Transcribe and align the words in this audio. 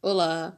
Olá, 0.00 0.56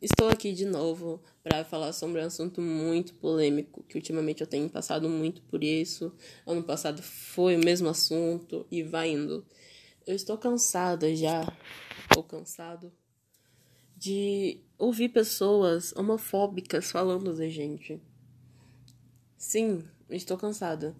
estou 0.00 0.28
aqui 0.28 0.52
de 0.52 0.64
novo 0.64 1.22
para 1.44 1.64
falar 1.64 1.92
sobre 1.92 2.20
um 2.20 2.26
assunto 2.26 2.60
muito 2.60 3.14
polêmico, 3.14 3.84
que 3.84 3.96
ultimamente 3.96 4.40
eu 4.40 4.48
tenho 4.48 4.68
passado 4.68 5.08
muito 5.08 5.40
por 5.42 5.62
isso. 5.62 6.12
Ano 6.44 6.60
passado 6.64 7.00
foi 7.00 7.54
o 7.54 7.64
mesmo 7.64 7.88
assunto 7.88 8.66
e 8.68 8.82
vai 8.82 9.10
indo. 9.10 9.46
Eu 10.04 10.16
estou 10.16 10.36
cansada 10.36 11.14
já, 11.14 11.46
ou 12.16 12.24
cansado, 12.24 12.92
de 13.96 14.60
ouvir 14.76 15.10
pessoas 15.10 15.94
homofóbicas 15.94 16.90
falando 16.90 17.36
da 17.36 17.48
gente. 17.48 18.02
Sim, 19.38 19.84
estou 20.10 20.36
cansada. 20.36 20.96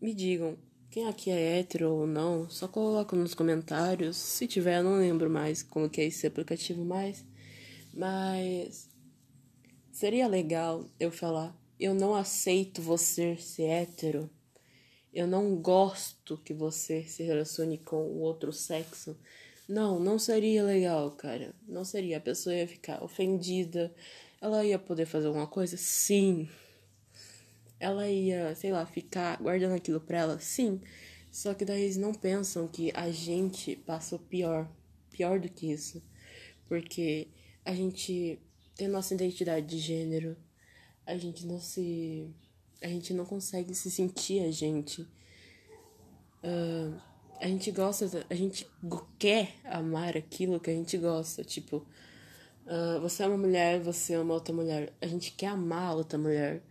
Me 0.00 0.14
digam, 0.14 0.56
quem 0.98 1.06
aqui 1.06 1.30
é 1.30 1.60
hétero 1.60 1.92
ou 1.92 2.06
não, 2.08 2.50
só 2.50 2.66
coloca 2.66 3.14
nos 3.14 3.32
comentários. 3.32 4.16
Se 4.16 4.48
tiver, 4.48 4.82
não 4.82 4.98
lembro 4.98 5.30
mais, 5.30 5.62
coloquei 5.62 6.08
esse 6.08 6.26
aplicativo 6.26 6.84
mais. 6.84 7.24
Mas 7.94 8.90
seria 9.92 10.26
legal 10.26 10.90
eu 10.98 11.12
falar: 11.12 11.56
eu 11.78 11.94
não 11.94 12.16
aceito 12.16 12.82
você 12.82 13.36
ser 13.36 13.66
hétero. 13.66 14.28
Eu 15.14 15.28
não 15.28 15.54
gosto 15.54 16.36
que 16.38 16.52
você 16.52 17.04
se 17.04 17.22
relacione 17.22 17.78
com 17.78 18.02
o 18.02 18.18
outro 18.18 18.52
sexo. 18.52 19.16
Não, 19.68 20.00
não 20.00 20.18
seria 20.18 20.64
legal, 20.64 21.12
cara. 21.12 21.54
Não 21.66 21.84
seria. 21.84 22.18
A 22.18 22.20
pessoa 22.20 22.56
ia 22.56 22.66
ficar 22.66 23.04
ofendida. 23.04 23.94
Ela 24.40 24.64
ia 24.64 24.80
poder 24.80 25.06
fazer 25.06 25.28
alguma 25.28 25.46
coisa? 25.46 25.76
Sim 25.76 26.48
ela 27.80 28.08
ia, 28.08 28.54
sei 28.54 28.72
lá, 28.72 28.84
ficar 28.84 29.40
guardando 29.40 29.74
aquilo 29.74 30.00
pra 30.00 30.18
ela? 30.18 30.40
Sim. 30.40 30.80
Só 31.30 31.54
que 31.54 31.64
daí 31.64 31.82
eles 31.82 31.96
não 31.96 32.12
pensam 32.12 32.66
que 32.66 32.90
a 32.94 33.10
gente 33.10 33.76
passou 33.76 34.18
pior. 34.18 34.68
Pior 35.10 35.38
do 35.38 35.48
que 35.48 35.70
isso. 35.70 36.02
Porque 36.68 37.28
a 37.64 37.72
gente 37.74 38.40
tem 38.76 38.88
nossa 38.88 39.14
identidade 39.14 39.66
de 39.66 39.78
gênero. 39.78 40.36
A 41.06 41.16
gente 41.16 41.46
não 41.46 41.60
se. 41.60 42.34
A 42.82 42.88
gente 42.88 43.12
não 43.12 43.24
consegue 43.24 43.74
se 43.74 43.90
sentir 43.90 44.40
a 44.44 44.50
gente. 44.50 45.02
Uh, 46.42 46.98
a 47.40 47.46
gente 47.46 47.70
gosta. 47.70 48.26
A 48.28 48.34
gente 48.34 48.66
quer 49.18 49.54
amar 49.64 50.16
aquilo 50.16 50.60
que 50.60 50.70
a 50.70 50.74
gente 50.74 50.96
gosta. 50.98 51.44
Tipo, 51.44 51.86
uh, 52.66 53.00
você 53.00 53.22
é 53.22 53.26
uma 53.26 53.36
mulher, 53.36 53.80
você 53.80 54.14
ama 54.14 54.34
outra 54.34 54.54
mulher. 54.54 54.92
A 55.00 55.06
gente 55.06 55.32
quer 55.32 55.48
amar 55.48 55.96
outra 55.96 56.18
mulher. 56.18 56.62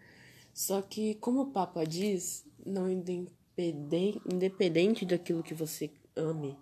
Só 0.58 0.82
que, 0.82 1.14
como 1.14 1.42
o 1.42 1.52
Papa 1.52 1.84
diz, 1.84 2.44
não 2.66 2.90
independente 2.90 5.06
daquilo 5.06 5.44
que 5.44 5.54
você 5.54 5.92
ame, 6.16 6.58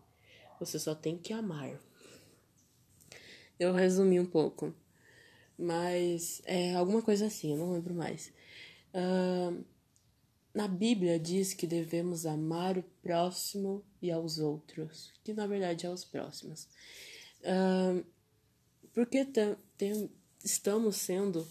você 0.60 0.78
só 0.78 0.94
tem 0.94 1.18
que 1.18 1.32
amar. 1.32 1.80
Eu 3.58 3.72
resumi 3.72 4.20
um 4.20 4.26
pouco, 4.26 4.76
mas 5.58 6.42
é 6.44 6.76
alguma 6.76 7.02
coisa 7.02 7.28
assim, 7.28 7.54
eu 7.54 7.58
não 7.58 7.72
lembro 7.72 7.94
mais. 7.94 8.34
Uh, 8.94 9.64
na 10.54 10.68
Bíblia 10.68 11.18
diz 11.18 11.54
que 11.54 11.66
devemos 11.66 12.26
amar 12.26 12.78
o 12.78 12.84
próximo 13.02 13.82
e 14.02 14.12
aos 14.12 14.40
outros, 14.40 15.14
que 15.24 15.34
na 15.34 15.48
verdade 15.48 15.86
é 15.86 15.90
os 15.90 16.04
próximos. 16.04 16.68
Uh, 17.40 18.06
porque 18.94 19.26
estamos 20.44 20.98
sendo 20.98 21.48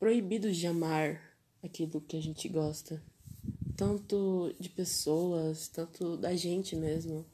proibidos 0.00 0.56
de 0.56 0.66
amar 0.66 1.27
aquilo 1.62 2.00
que 2.00 2.16
a 2.16 2.22
gente 2.22 2.48
gosta. 2.48 3.02
Tanto 3.76 4.54
de 4.58 4.68
pessoas, 4.68 5.68
tanto 5.68 6.16
da 6.16 6.34
gente 6.34 6.74
mesmo. 6.74 7.24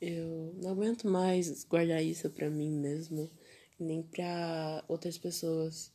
Eu 0.00 0.54
não 0.62 0.70
aguento 0.70 1.08
mais 1.08 1.64
guardar 1.64 2.02
isso 2.02 2.30
pra 2.30 2.48
mim 2.48 2.70
mesmo, 2.70 3.30
nem 3.78 4.02
pra 4.02 4.84
outras 4.88 5.18
pessoas. 5.18 5.92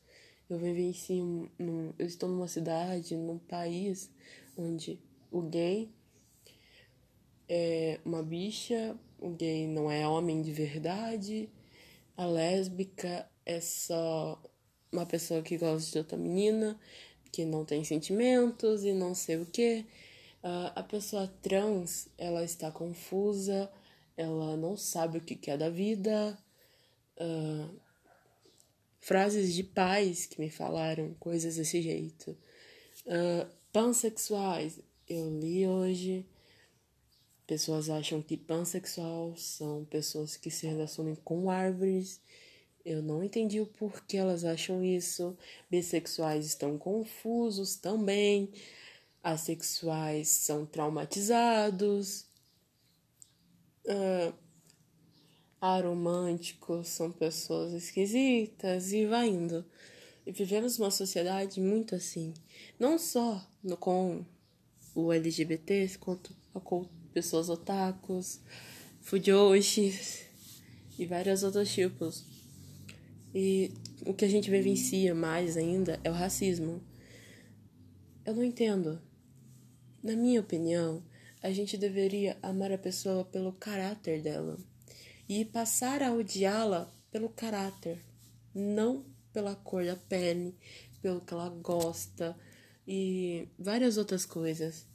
Eu 0.50 0.60
vivencio 0.60 1.24
um, 1.24 1.50
num, 1.58 1.94
eu 1.98 2.06
estou 2.06 2.30
numa 2.30 2.48
cidade, 2.48 3.16
num 3.16 3.40
país 3.40 4.12
onde 4.58 5.00
o 5.32 5.42
gay 5.42 5.90
é 7.48 8.00
uma 8.06 8.22
bicha, 8.22 8.98
o 9.20 9.30
gay 9.30 9.68
não 9.68 9.90
é 9.90 10.08
homem 10.08 10.42
de 10.42 10.52
verdade, 10.52 11.50
a 12.16 12.26
lésbica 12.26 13.30
é 13.46 13.60
só 13.60 14.42
uma 14.92 15.06
pessoa 15.06 15.42
que 15.42 15.58
gosta 15.58 15.92
de 15.92 15.98
outra 15.98 16.18
menina, 16.18 16.80
que 17.34 17.44
não 17.44 17.66
tem 17.66 17.84
sentimentos 17.84 18.86
e 18.86 18.94
não 18.94 19.16
sei 19.16 19.38
o 19.38 19.46
que. 19.46 19.84
Uh, 20.44 20.70
a 20.76 20.84
pessoa 20.84 21.28
trans, 21.42 22.08
ela 22.16 22.44
está 22.44 22.72
confusa, 22.72 23.70
ela 24.16 24.56
não 24.56 24.78
sabe 24.78 25.18
o 25.18 25.22
que 25.22 25.50
é 25.50 25.58
da 25.58 25.70
vida. 25.70 26.38
Uh, 27.18 27.76
frases 29.02 29.54
de 29.54 29.64
pais 29.64 30.28
que 30.28 30.40
me 30.40 30.50
falaram 30.50 31.16
coisas 31.16 31.56
desse 31.56 31.82
jeito. 31.82 32.38
Uh, 33.08 33.50
pansexuais, 33.72 34.80
eu 35.10 35.28
li 35.40 35.68
hoje. 35.68 36.26
Pessoas 37.48 37.90
acham 37.90 38.22
que 38.22 38.38
pansexual 38.38 39.36
são 39.36 39.84
pessoas 39.86 40.38
que 40.38 40.52
se 40.52 40.68
relacionam 40.68 41.16
com 41.16 41.50
árvores 41.50 42.22
eu 42.86 43.02
não 43.02 43.24
entendi 43.24 43.62
o 43.62 43.66
porquê 43.66 44.18
elas 44.18 44.44
acham 44.44 44.84
isso. 44.84 45.38
Bissexuais 45.70 46.46
estão 46.46 46.78
confusos 46.78 47.78
também. 47.78 48.52
Assexuais 49.24 50.28
são 50.28 50.66
traumatizados. 50.66 52.26
Uh, 53.86 54.34
aromânticos 55.62 56.90
são 56.90 57.10
pessoas 57.10 57.72
esquisitas 57.72 58.92
e 58.92 59.06
vai 59.06 59.30
indo. 59.30 59.66
E 60.26 60.32
vivemos 60.34 60.78
uma 60.78 60.92
sociedade 60.92 61.62
muito 61.62 61.96
assim. 61.96 62.34
Não 62.78 63.00
só 63.00 63.46
no, 63.64 63.78
com 63.78 64.26
o 64.94 65.14
LGBT, 65.14 65.90
quanto 66.02 66.36
com 66.66 66.86
pessoas 67.14 67.50
otakus, 67.50 68.42
fujoshis 69.02 70.26
e 71.00 71.06
vários 71.06 71.44
outros 71.44 71.74
tipos. 71.74 72.33
E 73.34 73.74
o 74.06 74.14
que 74.14 74.26
a 74.26 74.30
gente 74.30 74.52
vivencia 74.52 75.16
mais 75.16 75.58
ainda 75.58 76.00
é 76.04 76.10
o 76.10 76.14
racismo. 76.14 76.82
Eu 78.26 78.36
não 78.36 78.44
entendo. 78.44 79.02
Na 80.04 80.16
minha 80.16 80.40
opinião, 80.40 81.04
a 81.42 81.52
gente 81.52 81.78
deveria 81.78 82.38
amar 82.42 82.72
a 82.72 82.78
pessoa 82.78 83.26
pelo 83.26 83.54
caráter 83.54 84.22
dela 84.22 84.58
e 85.28 85.44
passar 85.46 86.04
a 86.04 86.14
odiá-la 86.14 86.94
pelo 87.12 87.30
caráter, 87.30 88.00
não 88.54 89.06
pela 89.32 89.56
cor 89.56 89.86
da 89.86 89.96
pele, 89.96 90.56
pelo 91.02 91.22
que 91.22 91.34
ela 91.34 91.50
gosta 91.50 92.38
e 92.88 93.48
várias 93.58 93.98
outras 93.98 94.26
coisas. 94.26 94.86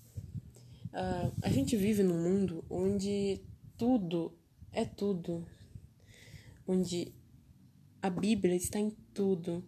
Uh, 0.86 1.32
a 1.42 1.50
gente 1.50 1.76
vive 1.76 2.02
num 2.02 2.22
mundo 2.22 2.64
onde 2.70 3.40
tudo 3.76 4.32
é 4.72 4.84
tudo, 4.84 5.46
onde 6.66 7.12
a 8.00 8.08
Bíblia 8.08 8.54
está 8.54 8.78
em 8.78 8.90
tudo. 9.12 9.64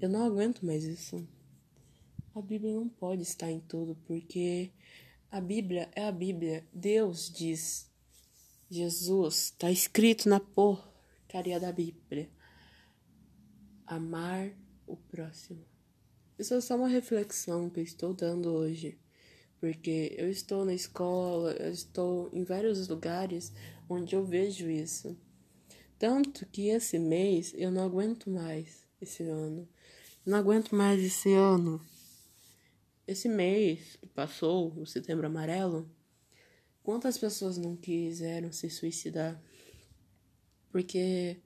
Eu 0.00 0.08
não 0.08 0.24
aguento 0.24 0.64
mais 0.64 0.84
isso. 0.84 1.26
A 2.34 2.40
Bíblia 2.40 2.72
não 2.72 2.88
pode 2.88 3.22
estar 3.22 3.50
em 3.50 3.60
tudo, 3.60 3.96
porque 4.06 4.72
a 5.30 5.40
Bíblia 5.40 5.90
é 5.94 6.06
a 6.06 6.12
Bíblia. 6.12 6.66
Deus 6.72 7.30
diz. 7.30 7.90
Jesus 8.70 9.52
está 9.52 9.70
escrito 9.70 10.28
na 10.28 10.40
porcaria 10.40 11.60
da 11.60 11.70
Bíblia. 11.70 12.28
Amar 13.86 14.50
o 14.86 14.96
próximo. 14.96 15.64
Isso 16.38 16.54
é 16.54 16.60
só 16.60 16.76
uma 16.76 16.88
reflexão 16.88 17.70
que 17.70 17.80
eu 17.80 17.84
estou 17.84 18.14
dando 18.14 18.52
hoje. 18.52 18.98
Porque 19.60 20.14
eu 20.18 20.28
estou 20.28 20.64
na 20.64 20.74
escola, 20.74 21.52
eu 21.52 21.70
estou 21.70 22.30
em 22.32 22.44
vários 22.44 22.88
lugares 22.88 23.52
onde 23.88 24.16
eu 24.16 24.24
vejo 24.24 24.68
isso. 24.68 25.16
Tanto 26.06 26.44
que 26.44 26.68
esse 26.68 26.98
mês 26.98 27.54
eu 27.56 27.70
não 27.70 27.82
aguento 27.82 28.28
mais 28.28 28.84
esse 29.00 29.22
ano. 29.22 29.66
Não 30.26 30.36
aguento 30.36 30.74
mais 30.74 31.02
esse 31.02 31.32
ano. 31.32 31.80
Esse 33.06 33.26
mês 33.26 33.96
que 33.96 34.06
passou, 34.08 34.78
o 34.78 34.84
setembro 34.84 35.26
amarelo, 35.26 35.90
quantas 36.82 37.16
pessoas 37.16 37.56
não 37.56 37.74
quiseram 37.74 38.52
se 38.52 38.68
suicidar? 38.68 39.42
Porque 40.70 41.40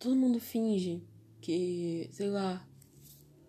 todo 0.00 0.16
mundo 0.16 0.40
finge 0.40 1.00
que, 1.40 2.10
sei 2.10 2.28
lá, 2.28 2.68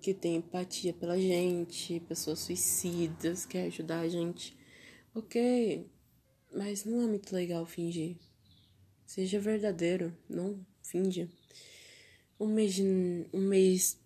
que 0.01 0.13
tem 0.13 0.35
empatia 0.35 0.93
pela 0.93 1.17
gente, 1.17 1.99
pessoas 2.01 2.41
suicidas, 2.41 3.43
quer 3.43 3.65
ajudar 3.65 4.01
a 4.01 4.07
gente. 4.07 4.55
Ok, 5.15 5.89
mas 6.53 6.85
não 6.85 7.01
é 7.01 7.07
muito 7.07 7.33
legal 7.33 7.65
fingir. 7.65 8.19
Seja 9.13 9.39
verdadeiro, 9.39 10.11
não 10.27 10.65
finge. 10.81 11.29
Um 12.39 12.47
mês 12.47 12.79
um 12.79 13.41
mês 13.41 13.99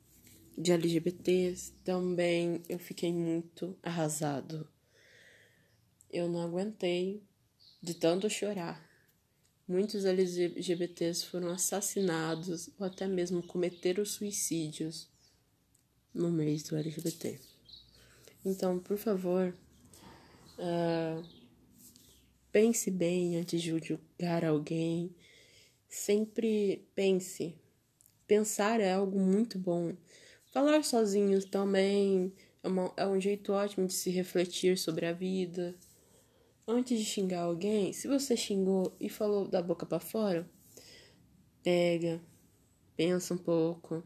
de 0.58 0.74
LGBTs 0.74 1.72
também 1.82 2.62
eu 2.68 2.78
fiquei 2.78 3.14
muito 3.14 3.74
arrasado. 3.82 4.68
Eu 6.12 6.28
não 6.28 6.42
aguentei 6.42 7.24
de 7.82 7.94
tanto 7.94 8.30
chorar. 8.30 8.86
Muitos 9.66 10.04
LGBTs 10.04 11.26
foram 11.28 11.52
assassinados 11.52 12.70
ou 12.78 12.86
até 12.86 13.08
mesmo 13.08 13.42
cometeram 13.42 14.04
suicídios 14.04 15.08
no 16.14 16.30
mês 16.30 16.64
do 16.64 16.76
LGBT. 16.76 17.40
Então, 18.44 18.78
por 18.78 18.98
favor, 18.98 19.56
uh, 20.60 21.37
pense 22.52 22.90
bem 22.92 23.38
antes 23.38 23.62
de 23.62 23.80
julgar 23.80 24.46
alguém. 24.46 25.16
Sempre 25.88 26.88
pense. 26.94 27.56
Pensar 28.26 28.80
é 28.80 28.94
algo 28.94 29.20
muito 29.20 29.58
bom. 29.58 29.96
Falar 30.52 30.84
sozinhos 30.84 31.46
também 31.46 32.34
é, 32.64 32.68
uma, 32.68 32.94
é 32.98 33.08
um 33.08 33.20
jeito 33.20 33.54
ótimo 33.54 33.88
de 33.88 33.94
se 33.94 34.10
refletir 34.10 34.78
sobre 34.78 35.06
a 35.06 35.14
vida 35.14 35.78
antes 36.68 37.00
de 37.00 37.06
xingar 37.06 37.44
alguém, 37.44 37.94
se 37.94 38.08
você 38.08 38.36
xingou 38.36 38.94
e 39.00 39.08
falou 39.08 39.48
da 39.48 39.62
boca 39.62 39.86
para 39.86 40.02
fora, 40.02 40.50
pega, 41.64 42.22
pensa 42.96 43.34
um 43.34 43.38
pouco, 43.38 44.04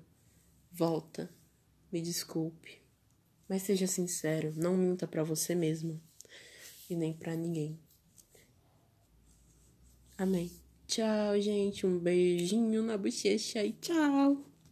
volta, 0.71 1.27
me 1.91 1.99
desculpe, 2.01 2.79
mas 3.49 3.63
seja 3.63 3.87
sincero, 3.87 4.53
não 4.55 4.77
minta 4.77 5.07
para 5.07 5.23
você 5.23 5.55
mesmo 5.55 5.99
e 6.87 6.95
nem 6.95 7.13
para 7.13 7.35
ninguém. 7.35 7.79
Amém. 10.21 10.51
Tchau, 10.85 11.41
gente. 11.41 11.87
Um 11.87 11.97
beijinho 11.97 12.83
na 12.83 12.95
bochecha 12.95 13.65
e 13.65 13.73
tchau. 13.73 14.50